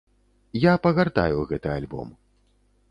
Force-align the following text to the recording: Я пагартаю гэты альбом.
Я 0.61 0.73
пагартаю 0.85 1.47
гэты 1.53 1.69
альбом. 1.79 2.07